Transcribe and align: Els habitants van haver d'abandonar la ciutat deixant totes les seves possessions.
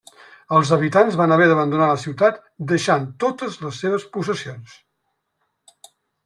Els 0.59 0.69
habitants 0.77 1.17
van 1.19 1.33
haver 1.35 1.49
d'abandonar 1.51 1.89
la 1.91 1.99
ciutat 2.03 2.39
deixant 2.71 3.05
totes 3.25 3.59
les 3.67 3.83
seves 3.83 4.07
possessions. 4.17 4.75